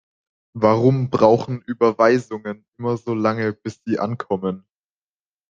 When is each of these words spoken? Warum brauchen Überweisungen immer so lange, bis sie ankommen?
Warum 0.55 1.11
brauchen 1.11 1.61
Überweisungen 1.61 2.65
immer 2.79 2.97
so 2.97 3.13
lange, 3.13 3.53
bis 3.53 3.83
sie 3.85 3.99
ankommen? 3.99 4.65